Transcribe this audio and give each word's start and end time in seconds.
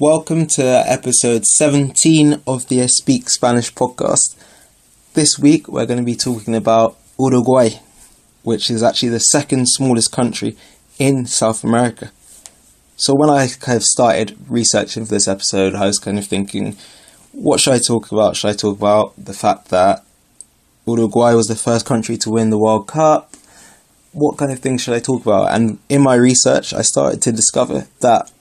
Welcome 0.00 0.46
to 0.46 0.64
episode 0.64 1.44
17 1.44 2.40
of 2.46 2.68
the 2.68 2.88
Speak 2.88 3.28
Spanish 3.28 3.70
podcast. 3.74 4.34
This 5.12 5.38
week 5.38 5.68
we're 5.68 5.84
going 5.84 5.98
to 5.98 6.06
be 6.06 6.16
talking 6.16 6.54
about 6.54 6.96
Uruguay, 7.18 7.80
which 8.42 8.70
is 8.70 8.82
actually 8.82 9.10
the 9.10 9.18
second 9.18 9.68
smallest 9.68 10.10
country 10.10 10.56
in 10.98 11.26
South 11.26 11.62
America. 11.64 12.12
So 12.96 13.12
when 13.14 13.28
I 13.28 13.46
kind 13.48 13.76
of 13.76 13.82
started 13.82 14.38
researching 14.48 15.04
for 15.04 15.10
this 15.10 15.28
episode, 15.28 15.74
I 15.74 15.84
was 15.84 15.98
kind 15.98 16.18
of 16.18 16.24
thinking, 16.24 16.78
what 17.32 17.60
should 17.60 17.74
I 17.74 17.78
talk 17.86 18.10
about? 18.10 18.36
Should 18.36 18.48
I 18.48 18.54
talk 18.54 18.78
about 18.78 19.12
the 19.22 19.34
fact 19.34 19.68
that 19.68 20.02
Uruguay 20.86 21.34
was 21.34 21.48
the 21.48 21.56
first 21.56 21.84
country 21.84 22.16
to 22.16 22.30
win 22.30 22.48
the 22.48 22.58
World 22.58 22.88
Cup? 22.88 23.34
What 24.12 24.38
kind 24.38 24.50
of 24.50 24.60
things 24.60 24.80
should 24.80 24.94
I 24.94 25.00
talk 25.00 25.26
about? 25.26 25.52
And 25.52 25.78
in 25.90 26.02
my 26.02 26.14
research, 26.14 26.72
I 26.72 26.80
started 26.80 27.20
to 27.20 27.32
discover 27.32 27.86
that 28.00 28.32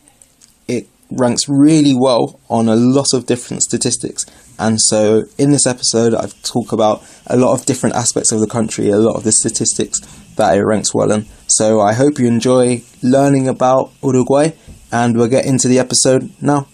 ranks 1.11 1.47
really 1.47 1.95
well 1.95 2.39
on 2.49 2.67
a 2.67 2.75
lot 2.75 3.13
of 3.13 3.25
different 3.25 3.63
statistics. 3.63 4.25
And 4.57 4.79
so 4.79 5.23
in 5.37 5.51
this 5.51 5.65
episode, 5.65 6.13
I've 6.13 6.39
talked 6.43 6.73
about 6.73 7.03
a 7.27 7.37
lot 7.37 7.53
of 7.53 7.65
different 7.65 7.95
aspects 7.95 8.31
of 8.31 8.39
the 8.39 8.47
country, 8.47 8.89
a 8.89 8.97
lot 8.97 9.15
of 9.15 9.23
the 9.23 9.31
statistics 9.31 9.99
that 10.35 10.57
it 10.57 10.63
ranks 10.63 10.93
well 10.93 11.11
in. 11.11 11.25
So 11.47 11.79
I 11.79 11.93
hope 11.93 12.19
you 12.19 12.27
enjoy 12.27 12.83
learning 13.01 13.47
about 13.47 13.91
Uruguay, 14.03 14.51
and 14.91 15.17
we'll 15.17 15.27
get 15.27 15.45
into 15.45 15.67
the 15.67 15.79
episode 15.79 16.31
now. 16.41 16.67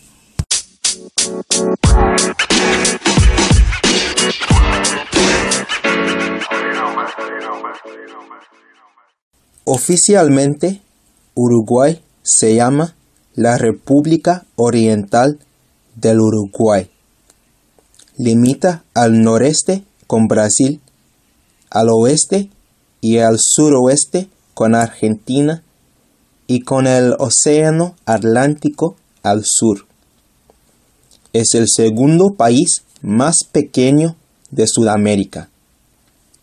Oficialmente, 9.68 10.82
Uruguay 11.36 12.00
se 12.24 12.56
llama 12.56 12.94
la 13.36 13.58
República 13.58 14.46
Oriental 14.56 15.40
del 15.96 16.22
Uruguay. 16.22 16.90
Limita 18.18 18.84
al 18.94 19.22
noreste 19.22 19.84
con 20.08 20.28
Brasil, 20.28 20.80
al 21.70 21.90
oeste 21.90 22.50
y 23.02 23.18
al 23.18 23.38
suroeste 23.40 24.30
con 24.54 24.74
Argentina 24.74 25.64
y 26.48 26.62
con 26.62 26.88
el 26.88 27.14
Océano 27.20 27.96
Atlántico 28.06 28.96
al 29.22 29.44
sur. 29.44 29.86
Es 31.34 31.56
el 31.56 31.68
segundo 31.68 32.36
país 32.38 32.84
más 33.02 33.44
pequeño 33.52 34.16
de 34.52 34.68
Sudamérica, 34.68 35.50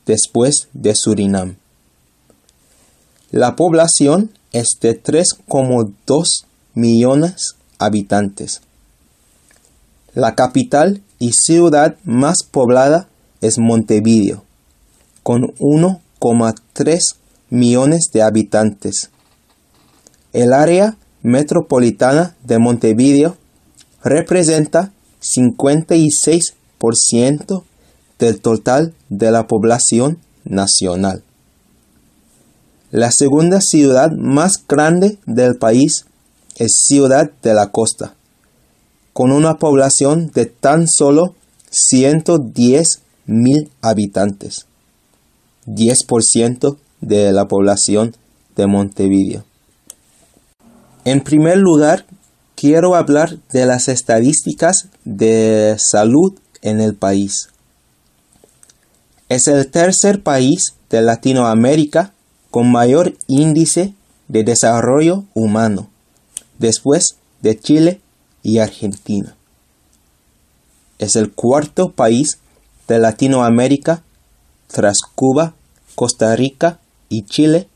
después 0.04 0.68
de 0.74 0.94
Surinam. 0.94 1.56
La 3.30 3.56
población 3.56 4.32
es 4.52 4.76
de 4.82 5.02
3,2 5.02 6.24
millones 6.74 7.56
habitantes. 7.78 8.62
La 10.14 10.34
capital 10.34 11.02
y 11.18 11.32
ciudad 11.32 11.96
más 12.04 12.42
poblada 12.42 13.08
es 13.40 13.58
Montevideo, 13.58 14.44
con 15.22 15.54
1,3 15.58 17.00
millones 17.50 18.10
de 18.12 18.22
habitantes. 18.22 19.10
El 20.32 20.52
área 20.52 20.96
metropolitana 21.22 22.36
de 22.42 22.58
Montevideo 22.58 23.36
representa 24.02 24.92
56% 25.20 27.62
del 28.18 28.40
total 28.40 28.94
de 29.08 29.30
la 29.30 29.46
población 29.46 30.18
nacional. 30.44 31.22
La 32.90 33.10
segunda 33.10 33.60
ciudad 33.60 34.10
más 34.12 34.64
grande 34.68 35.18
del 35.26 35.56
país 35.56 36.06
es 36.56 36.72
Ciudad 36.86 37.30
de 37.42 37.54
la 37.54 37.68
Costa, 37.68 38.14
con 39.12 39.32
una 39.32 39.58
población 39.58 40.30
de 40.32 40.46
tan 40.46 40.86
solo 40.88 41.34
110 41.70 43.02
mil 43.26 43.70
habitantes, 43.80 44.66
10% 45.66 46.76
de 47.00 47.32
la 47.32 47.46
población 47.46 48.14
de 48.56 48.66
Montevideo. 48.66 49.44
En 51.04 51.22
primer 51.22 51.58
lugar, 51.58 52.06
quiero 52.54 52.94
hablar 52.94 53.38
de 53.52 53.66
las 53.66 53.88
estadísticas 53.88 54.88
de 55.04 55.76
salud 55.78 56.34
en 56.60 56.80
el 56.80 56.94
país. 56.94 57.48
Es 59.28 59.48
el 59.48 59.70
tercer 59.70 60.22
país 60.22 60.74
de 60.90 61.02
Latinoamérica 61.02 62.12
con 62.50 62.70
mayor 62.70 63.14
índice 63.26 63.94
de 64.28 64.44
desarrollo 64.44 65.24
humano 65.34 65.91
después 66.58 67.16
de 67.40 67.58
Chile 67.58 68.00
y 68.42 68.58
Argentina. 68.58 69.36
Es 70.98 71.16
el 71.16 71.32
cuarto 71.32 71.92
país 71.92 72.38
de 72.88 72.98
Latinoamérica 72.98 74.02
tras 74.68 74.98
Cuba, 75.14 75.54
Costa 75.94 76.34
Rica 76.36 76.78
y 77.08 77.24
Chile 77.24 77.68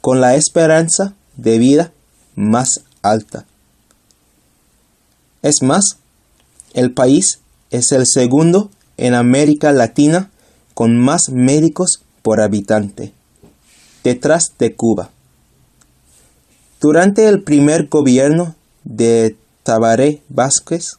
con 0.00 0.20
la 0.20 0.34
esperanza 0.34 1.14
de 1.36 1.58
vida 1.58 1.92
más 2.34 2.82
alta. 3.02 3.46
Es 5.42 5.62
más, 5.62 5.98
el 6.74 6.92
país 6.92 7.40
es 7.70 7.92
el 7.92 8.06
segundo 8.06 8.70
en 8.96 9.14
América 9.14 9.72
Latina 9.72 10.30
con 10.74 10.98
más 10.98 11.30
médicos 11.30 12.02
por 12.22 12.40
habitante, 12.40 13.12
detrás 14.04 14.52
de 14.58 14.74
Cuba. 14.74 15.10
Durante 16.80 17.28
el 17.28 17.42
primer 17.42 17.88
gobierno 17.88 18.54
de 18.84 19.36
Tabaré 19.64 20.22
Vázquez, 20.30 20.96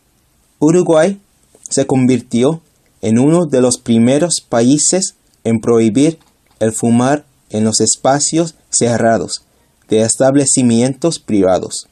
Uruguay 0.59 1.19
se 1.67 1.87
convirtió 1.87 2.61
en 3.01 3.17
uno 3.17 3.47
de 3.47 3.61
los 3.61 3.79
primeros 3.79 4.41
países 4.47 5.15
en 5.43 5.59
prohibir 5.59 6.19
el 6.59 6.71
fumar 6.71 7.25
en 7.49 7.63
los 7.63 7.81
espacios 7.81 8.53
cerrados 8.69 9.43
de 9.89 10.01
establecimientos 10.01 11.17
privados. 11.17 11.87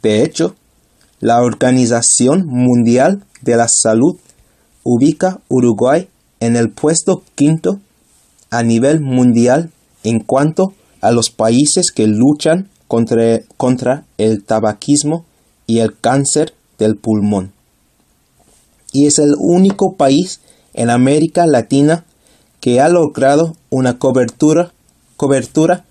De 0.00 0.22
hecho, 0.22 0.54
la 1.18 1.42
Organización 1.42 2.46
Mundial 2.46 3.24
de 3.42 3.56
la 3.56 3.66
Salud 3.68 4.18
ubica 4.84 5.40
Uruguay 5.48 6.08
en 6.38 6.54
el 6.54 6.70
puesto 6.70 7.24
quinto 7.34 7.80
a 8.50 8.62
nivel 8.62 9.00
mundial 9.00 9.72
en 10.04 10.20
cuanto 10.20 10.62
a 10.68 10.85
los 11.10 11.30
países 11.30 11.92
que 11.92 12.06
luchan 12.06 12.68
contra, 12.88 13.40
contra 13.56 14.04
el 14.18 14.44
tabaquismo 14.44 15.24
y 15.66 15.78
el 15.78 15.98
cáncer 15.98 16.54
del 16.78 16.96
pulmón. 16.96 17.52
Y 18.92 19.06
es 19.06 19.18
el 19.18 19.34
único 19.38 19.94
país 19.96 20.40
en 20.74 20.90
América 20.90 21.46
Latina 21.46 22.04
que 22.60 22.80
ha 22.80 22.88
logrado 22.88 23.56
una 23.70 23.98
cobertura, 23.98 24.72
cobertura 25.16 25.84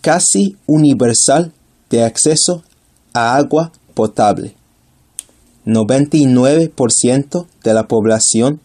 casi 0.00 0.56
universal 0.66 1.52
de 1.90 2.04
acceso 2.04 2.62
a 3.12 3.36
agua 3.36 3.72
potable. 3.94 4.54
99% 5.66 7.46
de 7.62 7.74
la 7.74 7.88
población 7.88 8.60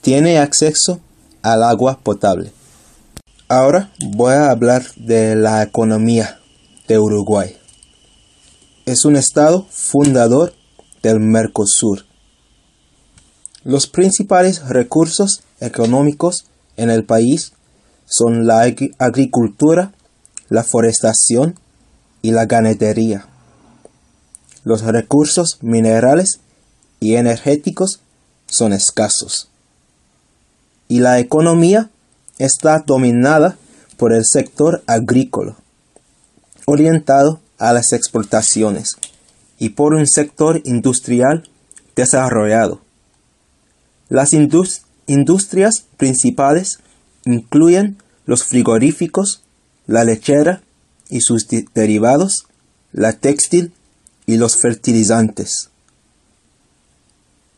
tiene 0.00 0.38
acceso 0.38 1.00
al 1.42 1.62
agua 1.62 2.00
potable. 2.02 2.52
Ahora 3.52 3.90
voy 3.98 4.32
a 4.34 4.48
hablar 4.52 4.84
de 4.94 5.34
la 5.34 5.60
economía 5.64 6.38
de 6.86 7.00
Uruguay. 7.00 7.56
Es 8.86 9.04
un 9.04 9.16
estado 9.16 9.66
fundador 9.70 10.54
del 11.02 11.18
Mercosur. 11.18 12.04
Los 13.64 13.88
principales 13.88 14.68
recursos 14.68 15.42
económicos 15.58 16.44
en 16.76 16.90
el 16.90 17.04
país 17.04 17.52
son 18.06 18.46
la 18.46 18.72
agricultura, 18.98 19.94
la 20.48 20.62
forestación 20.62 21.58
y 22.22 22.30
la 22.30 22.46
ganadería. 22.46 23.26
Los 24.62 24.82
recursos 24.82 25.58
minerales 25.60 26.38
y 27.00 27.16
energéticos 27.16 27.98
son 28.46 28.72
escasos. 28.72 29.50
Y 30.86 31.00
la 31.00 31.18
economía 31.18 31.90
está 32.40 32.82
dominada 32.84 33.56
por 33.96 34.12
el 34.12 34.24
sector 34.24 34.82
agrícola, 34.86 35.56
orientado 36.64 37.40
a 37.58 37.72
las 37.72 37.92
exportaciones, 37.92 38.96
y 39.58 39.70
por 39.70 39.94
un 39.94 40.06
sector 40.06 40.62
industrial 40.64 41.48
desarrollado. 41.94 42.80
Las 44.08 44.32
industrias 44.32 45.84
principales 45.98 46.80
incluyen 47.26 47.98
los 48.24 48.44
frigoríficos, 48.44 49.42
la 49.86 50.04
lechera 50.04 50.62
y 51.10 51.20
sus 51.20 51.46
derivados, 51.74 52.46
la 52.92 53.12
textil 53.12 53.72
y 54.24 54.38
los 54.38 54.56
fertilizantes. 54.56 55.68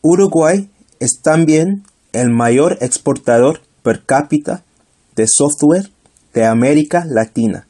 Uruguay 0.01 0.69
es 0.99 1.21
también 1.21 1.85
el 2.11 2.29
mayor 2.29 2.77
exportador 2.81 3.61
per 3.81 4.03
cápita 4.05 4.63
de 5.15 5.27
software 5.27 5.91
de 6.33 6.45
América 6.45 7.05
Latina 7.07 7.67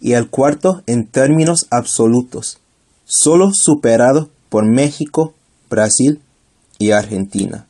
y 0.00 0.12
el 0.12 0.30
cuarto 0.30 0.82
en 0.86 1.06
términos 1.06 1.66
absolutos, 1.70 2.58
solo 3.04 3.50
superado 3.52 4.30
por 4.48 4.64
México, 4.64 5.34
Brasil 5.68 6.20
y 6.78 6.92
Argentina. 6.92 7.66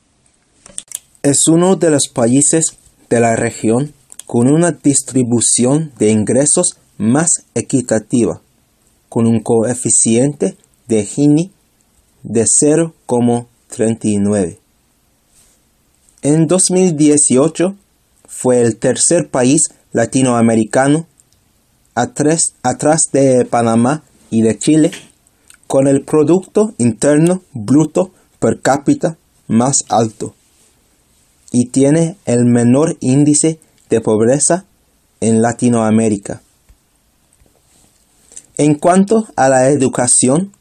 Es 1.22 1.48
uno 1.48 1.76
de 1.76 1.90
los 1.90 2.08
países 2.08 2.76
de 3.10 3.20
la 3.20 3.36
región 3.36 3.92
con 4.26 4.46
una 4.46 4.70
distribución 4.70 5.92
de 5.98 6.10
ingresos 6.10 6.78
más 6.96 7.44
equitativa, 7.54 8.40
con 9.08 9.26
un 9.26 9.40
coeficiente 9.40 10.56
de 10.86 11.04
Gini 11.04 11.50
de 12.22 12.44
0,39. 12.44 14.58
En 16.22 16.46
2018 16.46 17.74
fue 18.30 18.62
el 18.62 18.76
tercer 18.76 19.28
país 19.28 19.70
latinoamericano 19.92 21.06
atrás, 21.94 22.54
atrás 22.62 23.02
de 23.12 23.44
Panamá 23.44 24.04
y 24.30 24.42
de 24.42 24.56
Chile 24.56 24.92
con 25.66 25.88
el 25.88 26.02
Producto 26.02 26.72
Interno 26.78 27.42
Bruto 27.52 28.12
per 28.38 28.60
cápita 28.60 29.18
más 29.48 29.84
alto 29.88 30.34
y 31.50 31.66
tiene 31.66 32.16
el 32.24 32.44
menor 32.44 32.96
índice 33.00 33.58
de 33.90 34.00
pobreza 34.00 34.64
en 35.20 35.42
Latinoamérica. 35.42 36.40
En 38.56 38.76
cuanto 38.76 39.26
a 39.34 39.48
la 39.48 39.68
educación, 39.70 40.52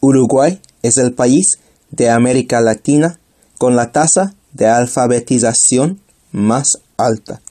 Uruguay 0.00 0.60
es 0.82 0.96
el 0.96 1.12
país 1.12 1.58
de 1.90 2.08
América 2.08 2.62
Latina 2.62 3.18
con 3.58 3.76
la 3.76 3.92
tasa 3.92 4.34
de 4.54 4.66
alfabetización 4.66 6.00
más 6.32 6.78
alta. 7.04 7.42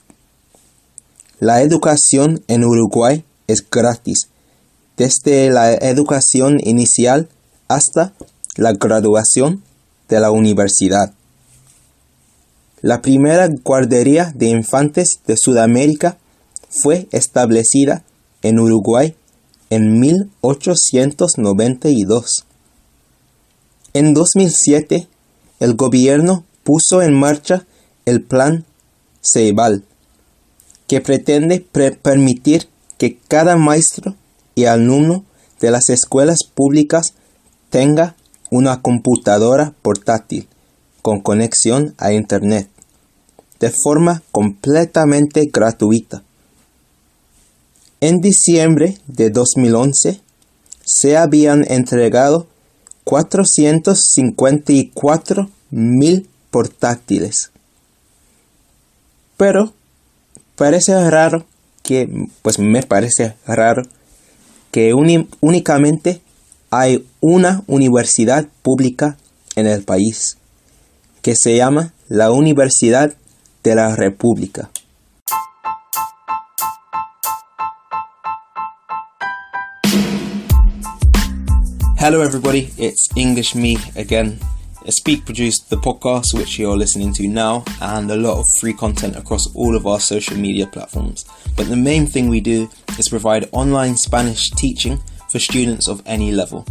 La 1.38 1.62
educación 1.62 2.42
en 2.48 2.64
Uruguay 2.64 3.24
es 3.46 3.64
gratis, 3.68 4.28
desde 4.96 5.50
la 5.50 5.74
educación 5.74 6.58
inicial 6.62 7.28
hasta 7.68 8.14
la 8.56 8.72
graduación 8.74 9.62
de 10.08 10.20
la 10.20 10.30
universidad. 10.30 11.12
La 12.80 13.02
primera 13.02 13.48
guardería 13.64 14.32
de 14.34 14.46
infantes 14.46 15.20
de 15.26 15.36
Sudamérica 15.36 16.16
fue 16.68 17.08
establecida 17.12 18.04
en 18.42 18.58
Uruguay 18.58 19.14
en 19.70 20.00
1892. 20.00 22.44
En 23.94 24.14
2007, 24.14 25.06
el 25.60 25.74
gobierno 25.74 26.44
puso 26.64 27.02
en 27.02 27.14
marcha 27.14 27.66
el 28.04 28.22
Plan 28.22 28.64
Ceibal, 29.22 29.84
que 30.86 31.00
pretende 31.00 31.64
permitir 32.02 32.68
que 32.98 33.18
cada 33.28 33.56
maestro 33.56 34.14
y 34.54 34.64
alumno 34.64 35.24
de 35.60 35.70
las 35.70 35.88
escuelas 35.88 36.40
públicas 36.44 37.14
tenga 37.70 38.16
una 38.50 38.82
computadora 38.82 39.74
portátil 39.82 40.48
con 41.00 41.20
conexión 41.20 41.94
a 41.98 42.12
Internet 42.12 42.68
de 43.62 43.70
forma 43.70 44.22
completamente 44.32 45.48
gratuita. 45.52 46.24
En 48.00 48.20
diciembre 48.20 48.98
de 49.06 49.30
2011 49.30 50.20
se 50.84 51.16
habían 51.16 51.64
entregado 51.70 52.48
454 53.04 55.48
mil 55.70 56.28
portátiles. 56.50 57.51
Pero 59.42 59.72
parece 60.54 61.10
raro 61.10 61.44
que, 61.82 62.08
pues 62.42 62.60
me 62.60 62.84
parece 62.84 63.34
raro 63.44 63.82
que 64.70 64.94
únicamente 64.94 66.20
hay 66.70 67.04
una 67.20 67.64
universidad 67.66 68.46
pública 68.62 69.16
en 69.56 69.66
el 69.66 69.82
país 69.82 70.38
que 71.22 71.34
se 71.34 71.56
llama 71.56 71.92
la 72.06 72.30
Universidad 72.30 73.16
de 73.64 73.74
la 73.74 73.96
República. 73.96 74.70
Hello, 81.98 82.22
everybody. 82.22 82.70
It's 82.78 83.08
English 83.16 83.56
Me 83.56 83.74
again. 83.96 84.38
Speak 84.88 85.24
produced 85.24 85.70
the 85.70 85.76
podcast, 85.76 86.34
which 86.34 86.58
you're 86.58 86.76
listening 86.76 87.12
to 87.14 87.28
now, 87.28 87.64
and 87.80 88.10
a 88.10 88.16
lot 88.16 88.40
of 88.40 88.46
free 88.60 88.72
content 88.72 89.16
across 89.16 89.54
all 89.54 89.76
of 89.76 89.86
our 89.86 90.00
social 90.00 90.36
media 90.36 90.66
platforms. 90.66 91.24
But 91.56 91.68
the 91.68 91.76
main 91.76 92.06
thing 92.06 92.28
we 92.28 92.40
do 92.40 92.68
is 92.98 93.08
provide 93.08 93.48
online 93.52 93.96
Spanish 93.96 94.50
teaching 94.50 94.98
for 95.30 95.38
students 95.38 95.88
of 95.88 96.02
any 96.04 96.32
level. 96.32 96.66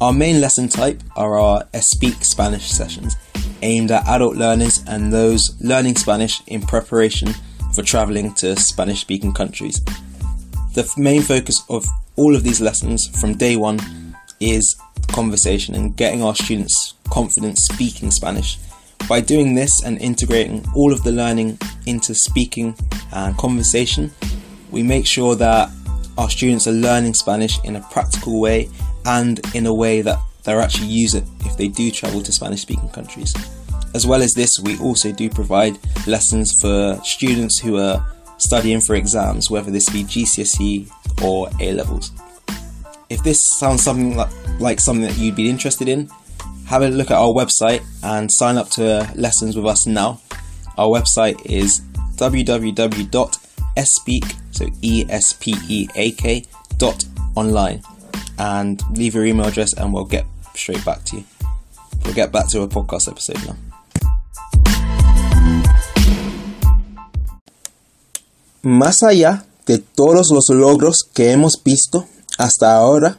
Our 0.00 0.12
main 0.12 0.40
lesson 0.40 0.68
type 0.68 1.02
are 1.16 1.38
our 1.38 1.64
Speak 1.80 2.24
Spanish 2.24 2.70
sessions, 2.70 3.16
aimed 3.62 3.90
at 3.90 4.06
adult 4.06 4.36
learners 4.36 4.84
and 4.86 5.12
those 5.12 5.56
learning 5.60 5.96
Spanish 5.96 6.42
in 6.48 6.62
preparation 6.62 7.34
for 7.72 7.82
traveling 7.82 8.34
to 8.34 8.56
Spanish 8.56 9.00
speaking 9.00 9.32
countries. 9.32 9.80
The 10.74 10.92
main 10.98 11.22
focus 11.22 11.62
of 11.70 11.86
all 12.16 12.36
of 12.36 12.42
these 12.42 12.60
lessons 12.60 13.08
from 13.20 13.34
day 13.34 13.56
one 13.56 13.80
is 14.40 14.76
conversation 15.08 15.74
and 15.74 15.96
getting 15.96 16.22
our 16.22 16.34
students 16.34 16.95
confident 17.10 17.58
speaking 17.58 18.10
Spanish. 18.10 18.58
By 19.08 19.20
doing 19.20 19.54
this 19.54 19.82
and 19.84 19.98
integrating 19.98 20.64
all 20.74 20.92
of 20.92 21.02
the 21.04 21.12
learning 21.12 21.58
into 21.86 22.14
speaking 22.14 22.76
and 23.12 23.36
conversation, 23.36 24.10
we 24.70 24.82
make 24.82 25.06
sure 25.06 25.34
that 25.36 25.70
our 26.18 26.30
students 26.30 26.66
are 26.66 26.72
learning 26.72 27.14
Spanish 27.14 27.62
in 27.64 27.76
a 27.76 27.80
practical 27.90 28.40
way 28.40 28.68
and 29.04 29.40
in 29.54 29.66
a 29.66 29.74
way 29.74 30.02
that 30.02 30.18
they'll 30.44 30.60
actually 30.60 30.88
use 30.88 31.14
it 31.14 31.24
if 31.40 31.56
they 31.56 31.68
do 31.68 31.90
travel 31.90 32.22
to 32.22 32.32
Spanish 32.32 32.62
speaking 32.62 32.88
countries. 32.88 33.34
As 33.94 34.06
well 34.06 34.22
as 34.22 34.34
this, 34.34 34.58
we 34.58 34.78
also 34.78 35.12
do 35.12 35.30
provide 35.30 35.78
lessons 36.06 36.52
for 36.60 37.00
students 37.04 37.58
who 37.58 37.78
are 37.78 38.04
studying 38.38 38.80
for 38.80 38.94
exams, 38.94 39.50
whether 39.50 39.70
this 39.70 39.88
be 39.88 40.04
GCSE 40.04 40.90
or 41.22 41.48
A 41.60 41.72
levels. 41.72 42.12
If 43.08 43.22
this 43.22 43.40
sounds 43.40 43.82
something 43.82 44.16
like, 44.16 44.30
like 44.60 44.80
something 44.80 45.06
that 45.06 45.16
you'd 45.16 45.36
be 45.36 45.48
interested 45.48 45.88
in, 45.88 46.10
have 46.66 46.82
a 46.82 46.88
look 46.88 47.10
at 47.10 47.16
our 47.16 47.32
website 47.32 47.82
and 48.02 48.30
sign 48.30 48.56
up 48.56 48.68
to 48.70 49.08
lessons 49.14 49.56
with 49.56 49.66
us 49.66 49.86
now. 49.86 50.20
Our 50.76 50.88
website 50.88 51.40
is 51.46 51.80
www.espeak, 52.16 52.64
so 54.50 54.66
E 54.82 55.04
S 55.08 55.32
P 55.38 55.54
E 55.68 55.88
A 55.94 56.10
K 56.12 56.44
dot 56.76 57.04
online, 57.34 57.82
and 58.38 58.82
leave 58.96 59.14
your 59.14 59.24
email 59.24 59.46
address 59.46 59.72
and 59.74 59.92
we'll 59.92 60.04
get 60.04 60.26
straight 60.54 60.84
back 60.84 61.04
to 61.04 61.16
you. 61.16 61.24
We'll 62.04 62.14
get 62.14 62.32
back 62.32 62.48
to 62.48 62.62
a 62.62 62.68
podcast 62.68 63.08
episode 63.08 63.46
now. 63.46 63.56
Más 68.62 69.02
allá 69.02 69.44
de 69.66 69.78
todos 69.78 70.32
los 70.32 70.48
logros 70.50 71.04
que 71.14 71.30
hemos 71.30 71.62
visto 71.64 72.06
hasta 72.38 72.74
ahora, 72.76 73.18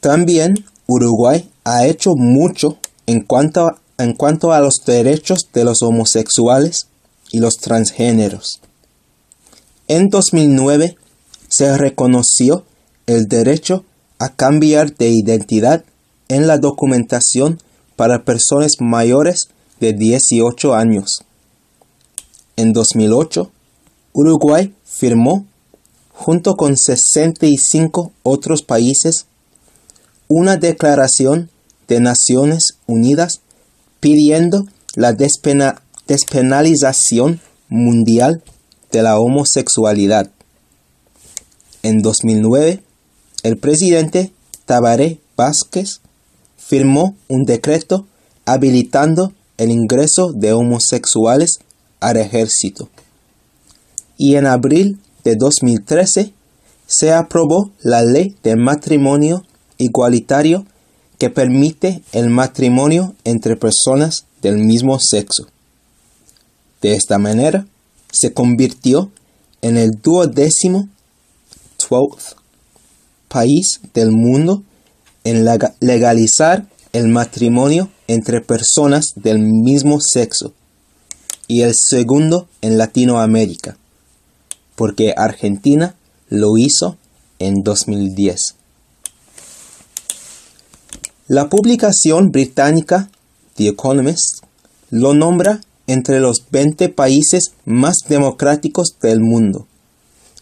también 0.00 0.64
Uruguay 0.86 1.48
ha 1.70 1.86
hecho 1.86 2.14
mucho 2.16 2.78
en 3.06 3.20
cuanto, 3.20 3.66
a, 3.66 3.78
en 3.98 4.14
cuanto 4.14 4.52
a 4.52 4.60
los 4.60 4.76
derechos 4.86 5.50
de 5.52 5.64
los 5.64 5.82
homosexuales 5.82 6.86
y 7.30 7.40
los 7.40 7.58
transgéneros. 7.58 8.60
En 9.86 10.08
2009 10.08 10.96
se 11.50 11.76
reconoció 11.76 12.64
el 13.06 13.28
derecho 13.28 13.84
a 14.18 14.30
cambiar 14.30 14.96
de 14.96 15.10
identidad 15.10 15.84
en 16.28 16.46
la 16.46 16.56
documentación 16.56 17.60
para 17.96 18.24
personas 18.24 18.72
mayores 18.80 19.48
de 19.78 19.92
18 19.92 20.74
años. 20.74 21.22
En 22.56 22.72
2008, 22.72 23.50
Uruguay 24.14 24.74
firmó, 24.84 25.44
junto 26.12 26.56
con 26.56 26.78
65 26.78 28.12
otros 28.22 28.62
países, 28.62 29.26
una 30.28 30.56
declaración 30.56 31.50
de 31.88 32.00
Naciones 32.00 32.78
Unidas 32.86 33.40
pidiendo 34.00 34.66
la 34.94 35.12
despenalización 35.12 37.40
mundial 37.68 38.42
de 38.92 39.02
la 39.02 39.18
homosexualidad. 39.18 40.30
En 41.82 42.00
2009, 42.02 42.82
el 43.42 43.58
presidente 43.58 44.30
Tabaré 44.66 45.18
Vázquez 45.36 46.00
firmó 46.56 47.16
un 47.28 47.44
decreto 47.44 48.06
habilitando 48.44 49.32
el 49.56 49.70
ingreso 49.70 50.32
de 50.32 50.52
homosexuales 50.52 51.60
al 52.00 52.16
ejército 52.16 52.88
y 54.18 54.34
en 54.34 54.46
abril 54.46 54.98
de 55.24 55.36
2013 55.36 56.34
se 56.86 57.12
aprobó 57.12 57.70
la 57.80 58.02
ley 58.02 58.36
de 58.42 58.56
matrimonio 58.56 59.44
igualitario 59.78 60.66
que 61.18 61.30
permite 61.30 62.02
el 62.12 62.30
matrimonio 62.30 63.14
entre 63.24 63.56
personas 63.56 64.24
del 64.40 64.58
mismo 64.58 64.98
sexo. 65.00 65.48
De 66.80 66.94
esta 66.94 67.18
manera, 67.18 67.66
se 68.12 68.32
convirtió 68.32 69.10
en 69.62 69.76
el 69.76 69.90
duodécimo 70.00 70.88
12 71.90 72.36
país 73.28 73.80
del 73.94 74.10
mundo 74.10 74.62
en 75.24 75.44
legalizar 75.80 76.66
el 76.92 77.08
matrimonio 77.08 77.90
entre 78.06 78.40
personas 78.40 79.12
del 79.16 79.40
mismo 79.40 80.00
sexo 80.00 80.54
y 81.46 81.62
el 81.62 81.72
segundo 81.74 82.48
en 82.62 82.78
Latinoamérica, 82.78 83.76
porque 84.76 85.14
Argentina 85.16 85.94
lo 86.28 86.56
hizo 86.56 86.96
en 87.38 87.62
2010. 87.62 88.57
La 91.30 91.50
publicación 91.50 92.30
británica 92.30 93.10
The 93.56 93.68
Economist 93.68 94.44
lo 94.88 95.12
nombra 95.12 95.60
entre 95.86 96.20
los 96.20 96.46
20 96.50 96.88
países 96.88 97.52
más 97.66 97.98
democráticos 98.08 98.96
del 99.02 99.20
mundo, 99.20 99.66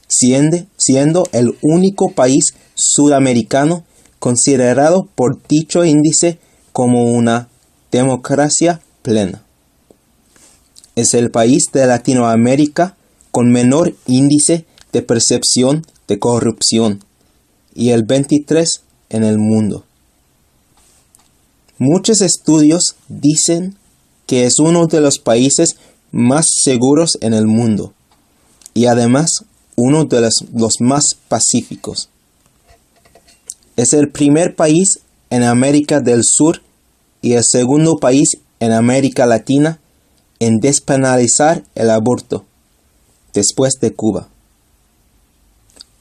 siendo, 0.06 1.24
el 1.32 1.58
único 1.60 2.12
país 2.12 2.54
sudamericano 2.76 3.82
considerado 4.20 5.08
por 5.16 5.42
dicho 5.48 5.84
índice 5.84 6.38
como 6.72 7.06
una 7.06 7.48
democracia 7.90 8.80
plena. 9.02 9.42
Es 10.94 11.14
el 11.14 11.32
país 11.32 11.64
de 11.72 11.84
Latinoamérica 11.88 12.94
con 13.32 13.50
menor 13.50 13.96
índice 14.06 14.66
de 14.92 15.02
percepción 15.02 15.84
de 16.06 16.20
corrupción 16.20 17.02
y 17.74 17.90
el 17.90 18.04
23 18.04 18.82
en 19.10 19.24
el 19.24 19.38
mundo. 19.38 19.85
Muchos 21.78 22.22
estudios 22.22 22.96
dicen 23.08 23.76
que 24.26 24.44
es 24.44 24.58
uno 24.58 24.86
de 24.86 25.00
los 25.00 25.18
países 25.18 25.76
más 26.10 26.46
seguros 26.62 27.18
en 27.20 27.34
el 27.34 27.46
mundo 27.46 27.92
y 28.72 28.86
además 28.86 29.44
uno 29.76 30.06
de 30.06 30.22
los, 30.22 30.80
más 30.80 31.04
pacíficos. 31.28 32.08
Es 33.76 33.92
el 33.92 34.10
primer 34.10 34.56
país 34.56 35.00
en 35.28 35.42
América 35.42 36.00
del 36.00 36.22
Sur 36.24 36.62
y 37.20 37.34
el 37.34 37.44
segundo 37.44 37.96
país 37.96 38.38
en 38.58 38.72
América 38.72 39.26
Latina 39.26 39.78
en 40.38 40.60
despenalizar 40.60 41.62
el 41.74 41.90
aborto, 41.90 42.46
después 43.34 43.74
de 43.80 43.92
Cuba. 43.92 44.28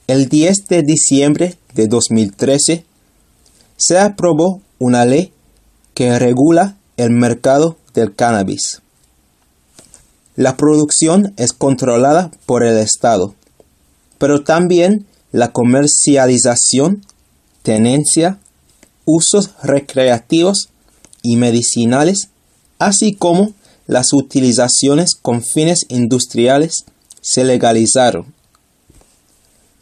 El 0.07 0.29
10 0.29 0.67
de 0.69 0.83
diciembre 0.83 1.57
de 1.73 1.87
2013 1.87 2.85
se 3.75 3.97
aprobó 3.97 4.61
una 4.79 5.05
ley 5.05 5.33
que 5.95 6.19
regula 6.19 6.77
el 6.97 7.09
mercado 7.09 7.77
del 7.93 8.13
cannabis. 8.13 8.81
La 10.35 10.57
producción 10.57 11.33
es 11.37 11.53
controlada 11.53 12.29
por 12.45 12.63
el 12.63 12.77
Estado, 12.77 13.33
pero 14.17 14.43
también 14.43 15.07
la 15.31 15.53
comercialización 15.53 17.05
tenencia, 17.63 18.39
usos 19.05 19.51
recreativos 19.63 20.69
y 21.23 21.37
medicinales, 21.37 22.29
así 22.77 23.13
como 23.13 23.53
las 23.87 24.11
utilizaciones 24.11 25.15
con 25.15 25.41
fines 25.41 25.85
industriales 25.87 26.85
se 27.21 27.45
legalizaron. 27.45 28.33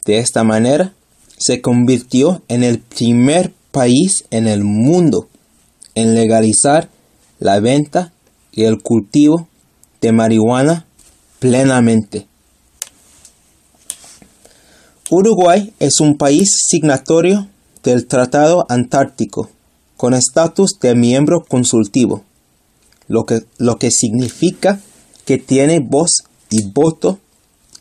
De 0.06 0.18
esta 0.18 0.44
manera, 0.44 0.94
se 1.38 1.60
convirtió 1.60 2.42
en 2.46 2.62
el 2.62 2.78
primer 2.78 3.52
país 3.72 4.24
en 4.30 4.46
el 4.46 4.62
mundo 4.62 5.28
en 5.94 6.14
legalizar 6.14 6.88
la 7.38 7.60
venta 7.60 8.12
y 8.52 8.64
el 8.64 8.82
cultivo 8.82 9.48
de 10.00 10.12
marihuana 10.12 10.86
plenamente. 11.38 12.26
Uruguay 15.10 15.72
es 15.78 16.00
un 16.00 16.16
país 16.16 16.56
signatorio 16.68 17.48
del 17.82 18.06
Tratado 18.06 18.64
Antártico, 18.68 19.50
con 19.96 20.14
estatus 20.14 20.78
de 20.80 20.94
miembro 20.94 21.44
consultivo, 21.46 22.24
lo 23.06 23.24
que, 23.24 23.44
lo 23.58 23.78
que 23.78 23.90
significa 23.90 24.80
que 25.24 25.38
tiene 25.38 25.80
voz 25.80 26.24
y 26.50 26.70
voto 26.72 27.18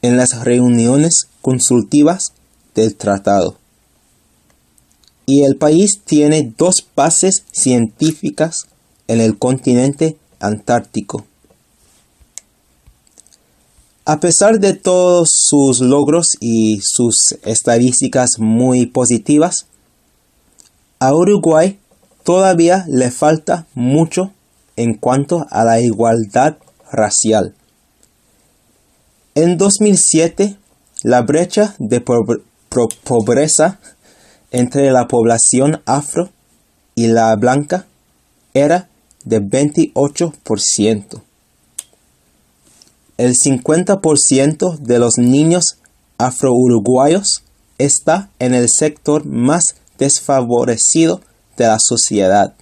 en 0.02 0.18
las 0.18 0.44
reuniones 0.44 1.28
consultivas 1.42 2.34
del 2.76 2.96
tratado. 2.96 3.58
Y 5.26 5.44
el 5.44 5.56
país 5.56 6.02
tiene 6.06 6.54
dos 6.58 6.86
bases 6.96 7.44
científicas 7.52 8.68
en 9.08 9.22
el 9.22 9.38
continente 9.38 10.18
antártico. 10.40 11.26
A 14.06 14.20
pesar 14.20 14.60
de 14.60 14.74
todos 14.74 15.30
sus 15.34 15.80
logros 15.80 16.28
y 16.42 16.80
sus 16.84 17.36
estadísticas 17.44 18.32
muy 18.38 18.86
positivas, 18.86 19.68
a 21.00 21.14
Uruguay 21.14 21.80
todavía 22.24 22.86
le 22.90 23.12
falta 23.12 23.66
mucho 23.74 24.34
en 24.76 24.96
cuanto 24.96 25.46
a 25.50 25.64
la 25.64 25.80
igualdad 25.80 26.58
racial. 26.92 27.56
En 29.36 29.58
2007, 29.58 30.58
la 31.04 31.22
brecha 31.22 31.76
de 31.80 32.02
pobreza 32.02 33.80
entre 34.54 34.92
la 34.92 35.08
población 35.08 35.82
afro 35.86 36.30
y 36.96 37.08
la 37.08 37.36
blanca 37.36 37.88
era 38.54 38.88
de 39.26 39.42
28%. 39.42 41.22
El 43.18 43.34
50% 43.34 44.78
de 44.78 45.00
los 45.00 45.18
niños 45.18 45.78
afro-uruguayos 46.18 47.44
está 47.80 48.30
en 48.40 48.54
el 48.54 48.70
sector 48.70 49.26
más 49.26 49.76
desfavorecido 49.98 51.22
de 51.58 51.68
la 51.68 51.78
sociedad, 51.80 52.54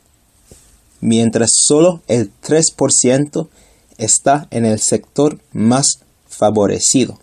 mientras 1.01 1.51
solo 1.53 2.01
el 2.07 2.31
3% 2.41 3.49
está 3.97 4.47
en 4.49 4.65
el 4.65 4.79
sector 4.79 5.39
más 5.51 5.99
favorecido. 6.27 7.19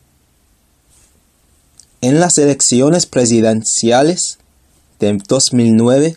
En 2.00 2.20
las 2.20 2.36
elecciones 2.38 3.06
presidenciales 3.06 4.38
de 4.98 5.18
2009 5.28 6.16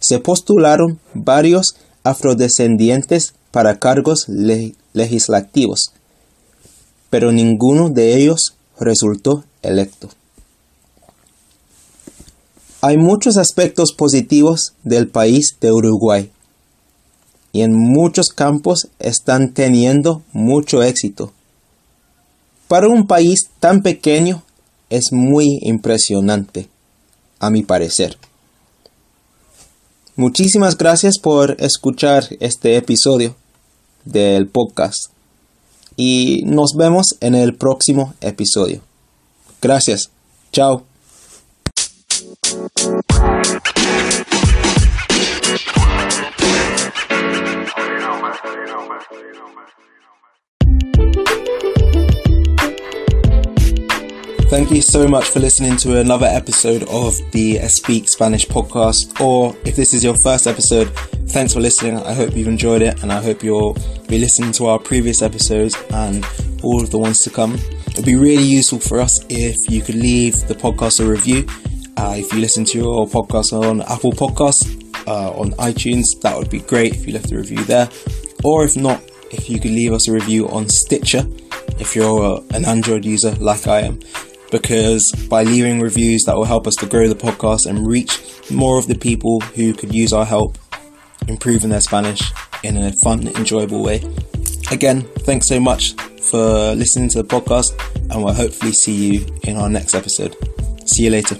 se 0.00 0.18
postularon 0.18 1.00
varios 1.14 1.76
afrodescendientes 2.02 3.34
para 3.50 3.78
cargos 3.78 4.26
legislativos, 4.92 5.92
pero 7.08 7.32
ninguno 7.32 7.88
de 7.88 8.16
ellos 8.16 8.54
resultó 8.78 9.44
electo. 9.62 10.10
Hay 12.80 12.98
muchos 12.98 13.38
aspectos 13.38 13.94
positivos 13.94 14.74
del 14.82 15.08
país 15.08 15.56
de 15.60 15.72
Uruguay 15.72 16.30
y 17.52 17.62
en 17.62 17.72
muchos 17.72 18.28
campos 18.28 18.88
están 18.98 19.54
teniendo 19.54 20.22
mucho 20.32 20.82
éxito. 20.82 21.32
Para 22.68 22.88
un 22.88 23.06
país 23.06 23.48
tan 23.60 23.80
pequeño 23.80 24.42
es 24.90 25.12
muy 25.12 25.60
impresionante, 25.62 26.68
a 27.38 27.50
mi 27.50 27.62
parecer. 27.62 28.18
Muchísimas 30.16 30.78
gracias 30.78 31.18
por 31.18 31.56
escuchar 31.58 32.24
este 32.40 32.76
episodio 32.76 33.34
del 34.04 34.46
podcast 34.46 35.10
y 35.96 36.42
nos 36.44 36.74
vemos 36.76 37.16
en 37.20 37.34
el 37.34 37.56
próximo 37.56 38.14
episodio. 38.20 38.80
Gracias. 39.60 40.10
Chao. 40.52 40.84
So 54.80 55.08
much 55.08 55.28
for 55.30 55.40
listening 55.40 55.76
to 55.78 56.00
another 56.00 56.26
episode 56.26 56.82
of 56.84 57.14
the 57.32 57.58
Speak 57.68 58.08
Spanish 58.08 58.46
podcast. 58.46 59.20
Or 59.20 59.56
if 59.64 59.76
this 59.76 59.92
is 59.94 60.04
your 60.04 60.14
first 60.22 60.46
episode, 60.46 60.86
thanks 61.28 61.54
for 61.54 61.60
listening. 61.60 61.98
I 61.98 62.12
hope 62.12 62.36
you've 62.36 62.48
enjoyed 62.48 62.82
it 62.82 63.02
and 63.02 63.12
I 63.12 63.22
hope 63.22 63.42
you'll 63.42 63.74
be 64.08 64.18
listening 64.18 64.52
to 64.52 64.66
our 64.66 64.78
previous 64.78 65.22
episodes 65.22 65.76
and 65.90 66.26
all 66.62 66.82
of 66.82 66.90
the 66.90 66.98
ones 66.98 67.20
to 67.22 67.30
come. 67.30 67.54
It'd 67.88 68.04
be 68.04 68.16
really 68.16 68.42
useful 68.42 68.78
for 68.78 69.00
us 69.00 69.24
if 69.28 69.56
you 69.68 69.82
could 69.82 69.96
leave 69.96 70.34
the 70.48 70.54
podcast 70.54 71.00
a 71.00 71.08
review 71.08 71.46
uh, 71.96 72.14
if 72.16 72.32
you 72.32 72.40
listen 72.40 72.64
to 72.64 72.78
your 72.78 73.06
podcast 73.06 73.52
on 73.52 73.80
Apple 73.82 74.12
Podcasts, 74.12 74.66
uh, 75.06 75.30
on 75.32 75.52
iTunes, 75.52 76.04
that 76.22 76.36
would 76.36 76.50
be 76.50 76.60
great 76.60 76.94
if 76.94 77.06
you 77.06 77.12
left 77.12 77.30
a 77.30 77.36
review 77.36 77.62
there. 77.64 77.88
Or 78.42 78.64
if 78.64 78.76
not, 78.76 79.00
if 79.30 79.48
you 79.48 79.60
could 79.60 79.70
leave 79.70 79.92
us 79.92 80.08
a 80.08 80.12
review 80.12 80.48
on 80.48 80.68
Stitcher, 80.68 81.24
if 81.78 81.94
you're 81.94 82.42
an 82.52 82.64
Android 82.64 83.04
user 83.04 83.32
like 83.36 83.66
I 83.66 83.80
am, 83.80 84.00
because 84.54 85.10
by 85.28 85.42
leaving 85.42 85.80
reviews, 85.80 86.22
that 86.22 86.36
will 86.36 86.44
help 86.44 86.68
us 86.68 86.76
to 86.76 86.86
grow 86.86 87.08
the 87.08 87.16
podcast 87.16 87.66
and 87.66 87.88
reach 87.88 88.20
more 88.52 88.78
of 88.78 88.86
the 88.86 88.94
people 88.94 89.40
who 89.40 89.74
could 89.74 89.92
use 89.92 90.12
our 90.12 90.24
help 90.24 90.56
improving 91.26 91.70
their 91.70 91.80
Spanish 91.80 92.22
in 92.62 92.76
a 92.76 92.92
fun, 93.02 93.26
enjoyable 93.36 93.82
way. 93.82 93.96
Again, 94.70 95.02
thanks 95.26 95.48
so 95.48 95.58
much 95.58 95.94
for 96.30 96.72
listening 96.76 97.08
to 97.08 97.22
the 97.24 97.28
podcast, 97.28 97.72
and 98.12 98.22
we'll 98.22 98.32
hopefully 98.32 98.70
see 98.70 99.14
you 99.14 99.26
in 99.42 99.56
our 99.56 99.68
next 99.68 99.92
episode. 99.92 100.36
See 100.86 101.02
you 101.02 101.10
later. 101.10 101.36